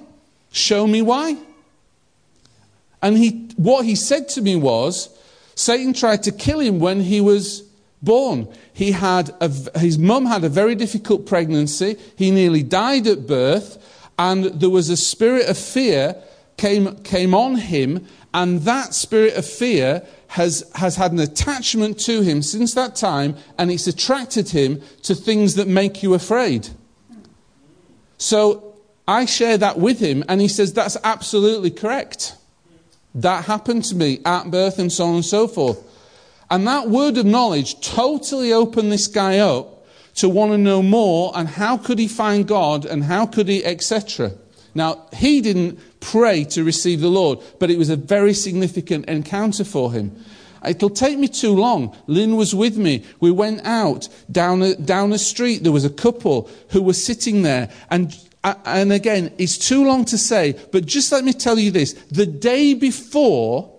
[0.52, 1.38] Show me why.
[3.02, 5.10] And he, what he said to me was,
[5.56, 7.63] Satan tried to kill him when he was
[8.02, 8.47] born.
[8.73, 9.49] He had a,
[9.80, 11.97] his mum had a very difficult pregnancy.
[12.15, 13.78] He nearly died at birth,
[14.17, 16.15] and there was a spirit of fear
[16.58, 22.22] came, came on him, And that spirit of fear has, has had an attachment to
[22.22, 26.69] him since that time, and it's attracted him to things that make you afraid.
[28.17, 28.74] So
[29.08, 32.36] I share that with him, and he says, That's absolutely correct.
[33.13, 35.78] That happened to me at birth, and so on and so forth.
[36.50, 41.32] And that word of knowledge totally opened this guy up to want to know more
[41.36, 44.32] and how could he find God and how could he, etc.
[44.75, 49.63] Now, he didn't pray to receive the Lord, but it was a very significant encounter
[49.63, 50.15] for him.
[50.65, 51.95] It'll take me too long.
[52.07, 53.03] Lynn was with me.
[53.19, 55.63] We went out down a, down a street.
[55.63, 57.69] There was a couple who were sitting there.
[57.89, 61.69] And, uh, and again, it's too long to say, but just let me tell you
[61.69, 61.93] this.
[62.12, 63.73] The day before,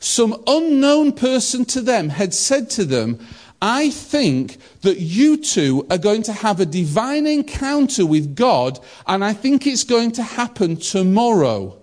[0.00, 3.18] some unknown person to them had said to them,
[3.62, 9.24] I think that you two are going to have a divine encounter with God, and
[9.24, 11.78] I think it's going to happen tomorrow.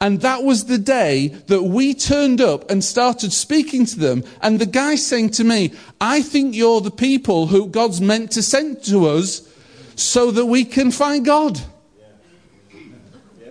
[0.00, 4.24] And that was the day that we turned up and started speaking to them.
[4.42, 8.42] And the guy saying to me, I think you're the people who God's meant to
[8.42, 9.46] send to us
[9.94, 11.60] so that we can find God.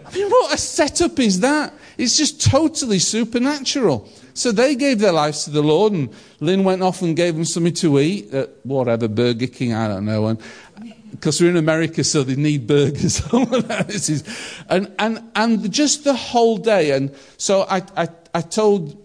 [0.05, 1.71] I mean, what a setup is that?
[1.97, 4.09] It's just totally supernatural.
[4.33, 7.45] So they gave their lives to the Lord, and Lynn went off and gave them
[7.45, 10.27] something to eat at whatever, Burger King, I don't know.
[10.27, 10.41] And
[11.11, 13.21] because we're in America, so they need burgers.
[14.69, 16.91] and, and, and just the whole day.
[16.91, 18.95] And so I, I, I told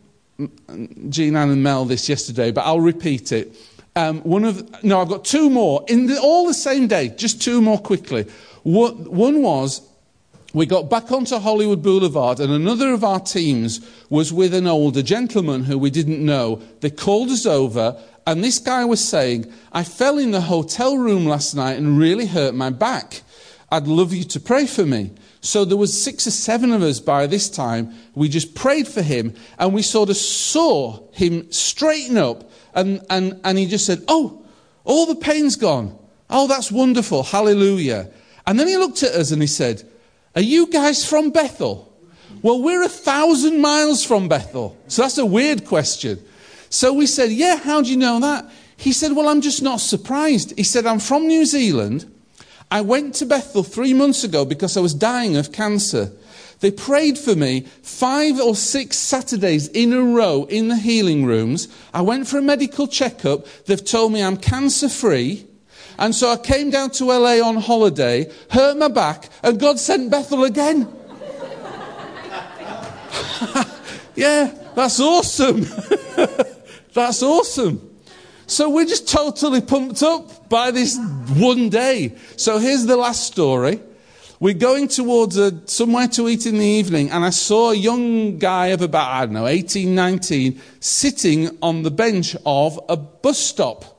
[1.08, 3.56] Jean Ann and Mel this yesterday, but I'll repeat it.
[3.96, 7.40] Um, one of, no, I've got two more in the, all the same day, just
[7.40, 8.26] two more quickly.
[8.64, 9.80] One, one was
[10.54, 15.02] we got back onto Hollywood Boulevard, and another of our teams was with an older
[15.02, 16.62] gentleman who we didn't know.
[16.80, 21.26] They called us over, and this guy was saying, I fell in the hotel room
[21.26, 23.22] last night and really hurt my back.
[23.72, 25.10] I'd love you to pray for me.
[25.40, 27.92] So there was six or seven of us by this time.
[28.14, 33.40] We just prayed for him, and we sort of saw him straighten up, and, and,
[33.42, 34.46] and he just said, Oh,
[34.84, 35.98] all the pain's gone.
[36.30, 37.24] Oh, that's wonderful.
[37.24, 38.08] Hallelujah.
[38.46, 39.82] And then he looked at us and he said,
[40.34, 41.92] are you guys from Bethel?
[42.42, 44.76] Well, we're a thousand miles from Bethel.
[44.88, 46.22] So that's a weird question.
[46.68, 48.50] So we said, Yeah, how do you know that?
[48.76, 50.56] He said, Well, I'm just not surprised.
[50.56, 52.10] He said, I'm from New Zealand.
[52.70, 56.12] I went to Bethel three months ago because I was dying of cancer.
[56.60, 61.68] They prayed for me five or six Saturdays in a row in the healing rooms.
[61.92, 63.46] I went for a medical checkup.
[63.66, 65.46] They've told me I'm cancer free.
[65.98, 70.10] And so I came down to LA on holiday, hurt my back, and God sent
[70.10, 70.88] Bethel again.
[74.14, 75.60] yeah, that's awesome.
[76.92, 77.90] that's awesome.
[78.46, 80.98] So we're just totally pumped up by this
[81.34, 82.14] one day.
[82.36, 83.80] So here's the last story.
[84.40, 88.38] We're going towards a, somewhere to eat in the evening, and I saw a young
[88.38, 93.38] guy of about, I don't know, 18, 19, sitting on the bench of a bus
[93.38, 93.93] stop.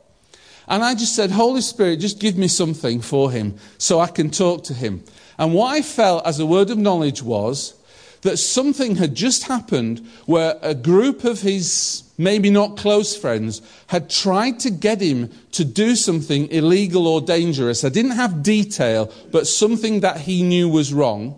[0.67, 4.29] And I just said, Holy Spirit, just give me something for him so I can
[4.31, 5.03] talk to him.
[5.37, 7.75] And what I felt as a word of knowledge was
[8.21, 14.09] that something had just happened where a group of his maybe not close friends had
[14.09, 17.83] tried to get him to do something illegal or dangerous.
[17.83, 21.37] I didn't have detail, but something that he knew was wrong.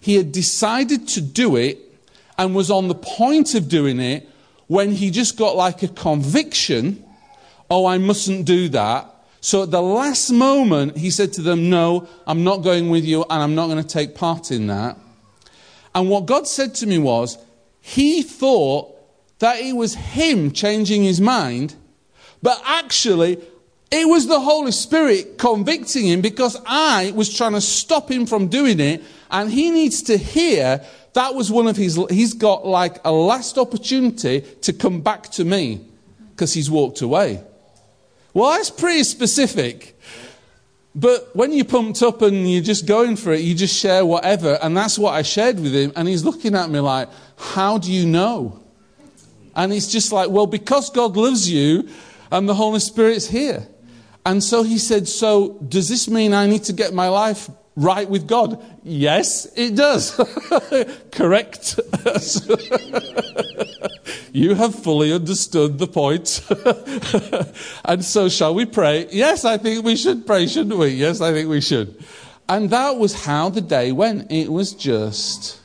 [0.00, 1.78] He had decided to do it
[2.38, 4.28] and was on the point of doing it
[4.66, 7.03] when he just got like a conviction
[7.70, 9.10] oh, I mustn't do that.
[9.40, 13.24] So at the last moment, he said to them, No, I'm not going with you
[13.28, 14.96] and I'm not going to take part in that.
[15.94, 17.38] And what God said to me was,
[17.80, 18.94] He thought
[19.40, 21.74] that it was Him changing his mind,
[22.42, 23.38] but actually,
[23.90, 28.48] it was the Holy Spirit convicting him because I was trying to stop him from
[28.48, 32.98] doing it, and he needs to hear that was one of his, he's got like
[33.04, 35.80] a last opportunity to come back to me
[36.30, 37.42] because he's walked away.
[38.34, 39.98] Well, that's pretty specific.
[40.94, 44.58] But when you're pumped up and you're just going for it, you just share whatever.
[44.62, 45.92] And that's what I shared with him.
[45.96, 48.60] And he's looking at me like, How do you know?
[49.56, 51.88] And he's just like, Well, because God loves you
[52.30, 53.66] and the Holy Spirit's here.
[54.26, 58.08] And so he said, So does this mean I need to get my life right
[58.08, 58.64] with God?
[58.82, 60.12] Yes, it does.
[61.12, 61.78] Correct.
[64.32, 66.40] you have fully understood the point.
[67.84, 69.08] and so, shall we pray?
[69.10, 70.88] Yes, I think we should pray, shouldn't we?
[70.88, 72.04] Yes, I think we should.
[72.48, 74.30] And that was how the day went.
[74.30, 75.60] It was just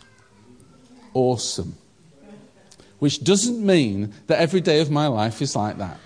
[1.14, 1.76] awesome.
[3.00, 6.00] Which doesn't mean that every day of my life is like that.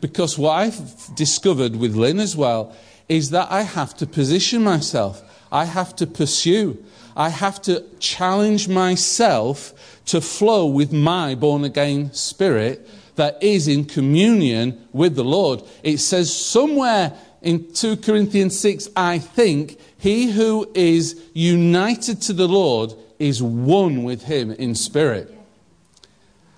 [0.00, 2.74] Because what I've discovered with Lynn as well
[3.08, 5.22] is that I have to position myself.
[5.52, 6.82] I have to pursue.
[7.16, 13.84] I have to challenge myself to flow with my born again spirit that is in
[13.84, 15.62] communion with the Lord.
[15.82, 22.48] It says somewhere in 2 Corinthians 6, I think, he who is united to the
[22.48, 25.32] Lord is one with him in spirit.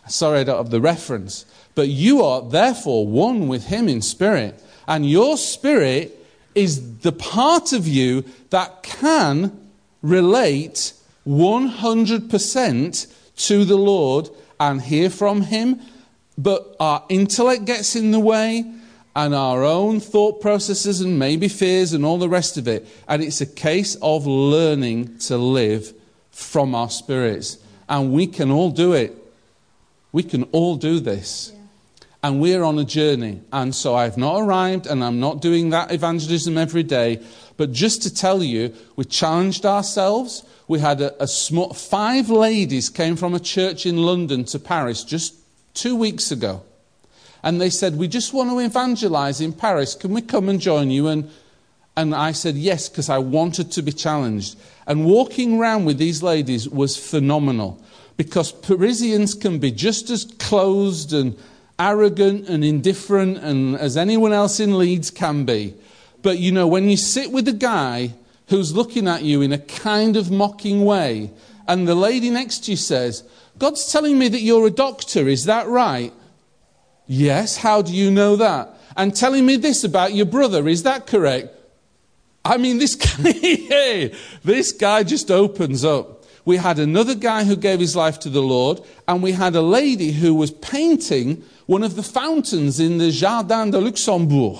[0.08, 1.44] Sorry, I don't have the reference.
[1.74, 4.62] But you are therefore one with him in spirit.
[4.88, 6.15] And your spirit
[6.56, 9.68] is the part of you that can
[10.02, 10.92] relate
[11.26, 15.80] 100% to the Lord and hear from him.
[16.38, 18.64] But our intellect gets in the way
[19.14, 22.86] and our own thought processes and maybe fears and all the rest of it.
[23.08, 25.92] And it's a case of learning to live
[26.30, 27.58] from our spirits.
[27.88, 29.16] And we can all do it.
[30.12, 31.52] We can all do this.
[32.26, 33.40] And we're on a journey.
[33.52, 37.22] And so I've not arrived and I'm not doing that evangelism every day.
[37.56, 40.42] But just to tell you, we challenged ourselves.
[40.66, 45.04] We had a, a small, five ladies came from a church in London to Paris
[45.04, 45.36] just
[45.72, 46.64] two weeks ago.
[47.44, 49.94] And they said, We just want to evangelize in Paris.
[49.94, 51.06] Can we come and join you?
[51.06, 51.30] And,
[51.96, 54.58] and I said, Yes, because I wanted to be challenged.
[54.88, 57.80] And walking around with these ladies was phenomenal
[58.16, 61.38] because Parisians can be just as closed and
[61.78, 65.74] arrogant and indifferent and as anyone else in Leeds can be.
[66.22, 68.14] But you know, when you sit with a guy
[68.48, 71.30] who's looking at you in a kind of mocking way,
[71.68, 73.24] and the lady next to you says,
[73.58, 76.12] God's telling me that you're a doctor, is that right?
[77.06, 78.74] Yes, how do you know that?
[78.96, 81.48] And telling me this about your brother, is that correct?
[82.44, 84.14] I mean, this guy, hey,
[84.44, 86.24] this guy just opens up.
[86.44, 89.62] We had another guy who gave his life to the Lord, and we had a
[89.62, 94.58] lady who was painting one of the fountains in the Jardin de Luxembourg.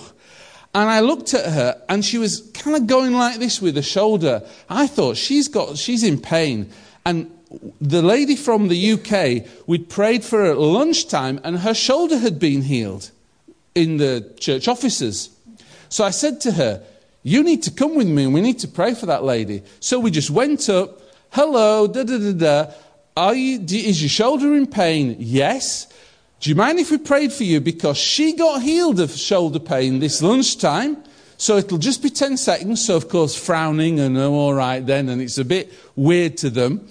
[0.75, 3.83] And I looked at her, and she was kind of going like this with her
[3.83, 4.43] shoulder.
[4.69, 6.71] I thought, she's got, she's in pain.
[7.07, 7.31] And
[7.81, 12.39] the lady from the UK, we'd prayed for her at lunchtime, and her shoulder had
[12.39, 13.11] been healed
[13.75, 15.31] in the church offices.
[15.89, 16.83] So I said to her,
[17.23, 19.63] You need to come with me, and we need to pray for that lady.
[19.81, 21.01] So we just went up,
[21.31, 22.73] hello, da da da da.
[23.17, 25.17] Are you, is your shoulder in pain?
[25.19, 25.87] Yes.
[26.41, 27.61] Do you mind if we prayed for you?
[27.61, 31.03] Because she got healed of shoulder pain this lunchtime.
[31.39, 32.85] So it'll just be 10 seconds.
[32.85, 36.51] So, of course, frowning and oh, all right then, and it's a bit weird to
[36.51, 36.87] them.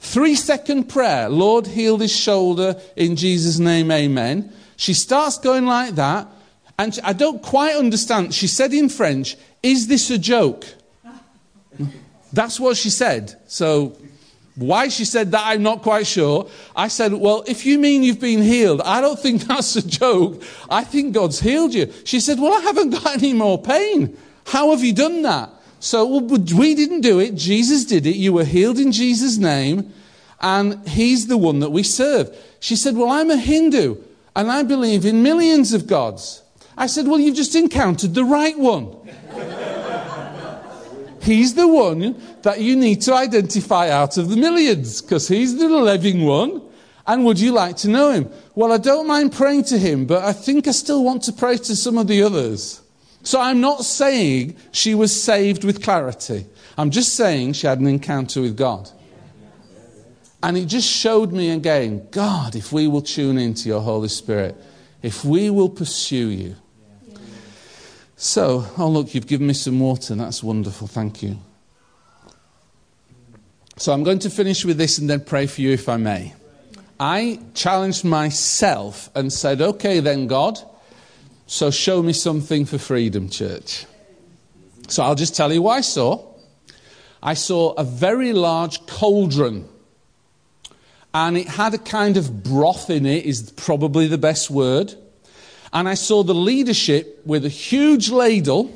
[0.00, 4.52] Three second prayer Lord, heal this shoulder in Jesus' name, amen.
[4.76, 6.28] She starts going like that,
[6.78, 8.32] and I don't quite understand.
[8.32, 10.64] She said in French, Is this a joke?
[12.32, 13.34] That's what she said.
[13.48, 13.96] So,
[14.58, 16.48] why she said that, I'm not quite sure.
[16.74, 20.42] I said, Well, if you mean you've been healed, I don't think that's a joke.
[20.68, 21.92] I think God's healed you.
[22.04, 24.16] She said, Well, I haven't got any more pain.
[24.46, 25.50] How have you done that?
[25.80, 27.36] So we didn't do it.
[27.36, 28.16] Jesus did it.
[28.16, 29.92] You were healed in Jesus' name,
[30.40, 32.36] and He's the one that we serve.
[32.58, 33.96] She said, Well, I'm a Hindu,
[34.34, 36.42] and I believe in millions of gods.
[36.76, 38.96] I said, Well, you've just encountered the right one.
[41.28, 45.68] He's the one that you need to identify out of the millions because he's the
[45.68, 46.62] living one.
[47.06, 48.30] And would you like to know him?
[48.54, 51.58] Well, I don't mind praying to him, but I think I still want to pray
[51.58, 52.80] to some of the others.
[53.24, 56.46] So I'm not saying she was saved with clarity.
[56.78, 58.90] I'm just saying she had an encounter with God.
[60.42, 64.56] And it just showed me again God, if we will tune into your Holy Spirit,
[65.02, 66.56] if we will pursue you,
[68.20, 70.16] so, oh, look, you've given me some water.
[70.16, 70.88] That's wonderful.
[70.88, 71.38] Thank you.
[73.76, 76.34] So, I'm going to finish with this and then pray for you if I may.
[76.98, 80.58] I challenged myself and said, okay, then, God,
[81.46, 83.86] so show me something for Freedom Church.
[84.88, 86.26] So, I'll just tell you what I saw.
[87.22, 89.68] I saw a very large cauldron
[91.14, 94.94] and it had a kind of broth in it, is probably the best word
[95.72, 98.72] and I saw the leadership with a huge ladle,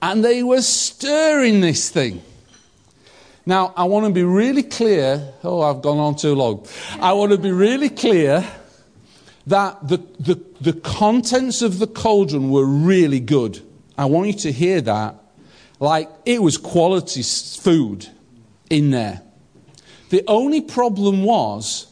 [0.00, 2.22] and they were stirring this thing.
[3.44, 5.32] Now, I want to be really clear.
[5.44, 6.66] Oh, I've gone on too long.
[7.00, 8.44] I want to be really clear
[9.46, 13.60] that the, the, the contents of the cauldron were really good.
[13.96, 15.14] I want you to hear that.
[15.78, 18.08] Like, it was quality food
[18.68, 19.22] in there.
[20.10, 21.86] The only problem was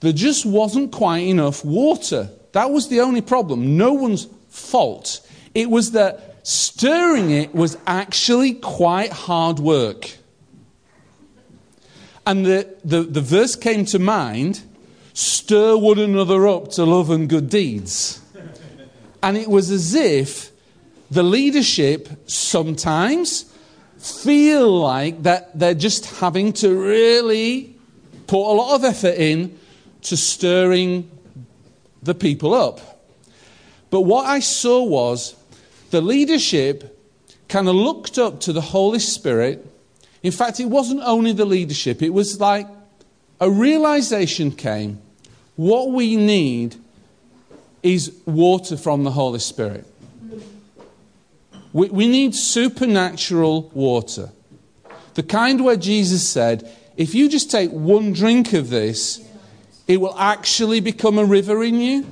[0.00, 3.76] there just wasn't quite enough water that was the only problem.
[3.76, 5.26] No one's fault.
[5.54, 10.18] It was that stirring it was actually quite hard work.
[12.26, 14.62] And the, the, the verse came to mind
[15.14, 18.20] stir one another up to love and good deeds.
[19.22, 20.50] And it was as if
[21.10, 23.44] the leadership sometimes
[23.98, 27.76] feel like that they're just having to really
[28.26, 29.56] put a lot of effort in
[30.02, 31.08] to stirring
[32.02, 32.80] the people up.
[33.90, 35.36] But what I saw was
[35.90, 36.98] the leadership
[37.48, 39.66] kind of looked up to the Holy Spirit.
[40.22, 42.66] In fact, it wasn't only the leadership, it was like
[43.40, 45.00] a realization came
[45.56, 46.76] what we need
[47.82, 49.86] is water from the Holy Spirit.
[51.72, 54.30] We, we need supernatural water.
[55.14, 59.26] The kind where Jesus said, if you just take one drink of this,
[59.92, 62.06] it will actually become a river in you.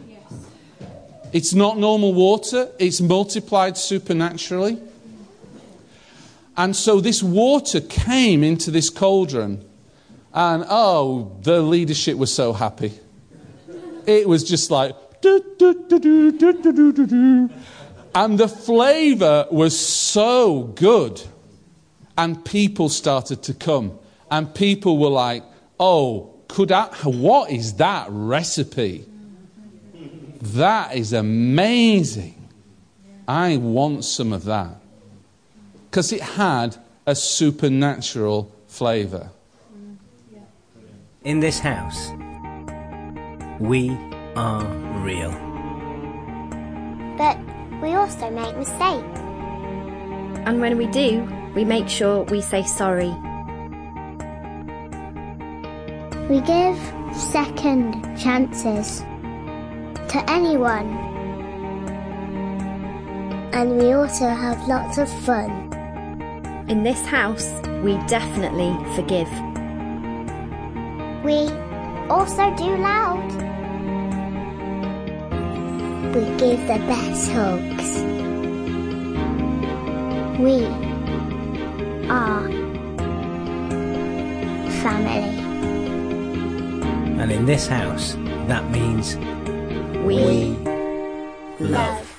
[1.32, 4.78] It's not normal water, it's multiplied supernaturally.
[6.58, 9.64] And so this water came into this cauldron,
[10.34, 12.92] and oh, the leadership was so happy.
[14.06, 17.50] It was just like, do, do, do, do, do, do, do, do.
[18.14, 21.22] and the flavor was so good.
[22.18, 23.98] And people started to come.
[24.30, 25.42] And people were like,
[25.78, 29.04] oh, could I, what is that recipe?
[30.42, 32.48] That is amazing.
[33.28, 34.76] I want some of that.
[35.88, 36.76] Because it had
[37.06, 39.30] a supernatural flavor.
[41.22, 42.10] In this house,
[43.60, 43.90] we
[44.34, 44.64] are
[45.04, 45.30] real.
[47.16, 47.38] But
[47.80, 49.20] we also make mistakes.
[50.46, 53.14] And when we do, we make sure we say sorry.
[56.30, 56.78] We give
[57.12, 60.86] second chances to anyone.
[63.52, 65.50] And we also have lots of fun.
[66.68, 67.50] In this house,
[67.82, 69.28] we definitely forgive.
[71.24, 71.50] We
[72.08, 73.26] also do loud.
[76.14, 78.02] We give the best hugs.
[80.38, 80.64] We
[82.08, 82.48] are
[84.80, 85.39] family.
[87.20, 88.14] And in this house,
[88.48, 89.18] that means
[90.06, 90.56] We,
[91.60, 92.09] love.